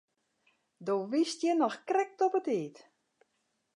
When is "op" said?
2.25-2.33